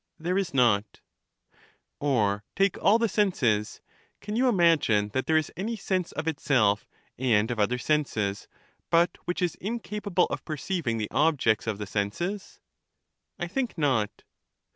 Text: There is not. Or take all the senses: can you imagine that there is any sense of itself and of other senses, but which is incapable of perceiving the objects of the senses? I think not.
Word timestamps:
There 0.17 0.35
is 0.39 0.51
not. 0.51 0.99
Or 1.99 2.43
take 2.55 2.75
all 2.83 2.97
the 2.97 3.07
senses: 3.07 3.81
can 4.19 4.35
you 4.35 4.49
imagine 4.49 5.09
that 5.09 5.27
there 5.27 5.37
is 5.37 5.51
any 5.55 5.75
sense 5.75 6.11
of 6.13 6.27
itself 6.27 6.87
and 7.19 7.51
of 7.51 7.59
other 7.59 7.77
senses, 7.77 8.47
but 8.89 9.19
which 9.25 9.43
is 9.43 9.53
incapable 9.61 10.25
of 10.31 10.43
perceiving 10.43 10.97
the 10.97 11.11
objects 11.11 11.67
of 11.67 11.77
the 11.77 11.85
senses? 11.85 12.59
I 13.37 13.47
think 13.47 13.77
not. 13.77 14.23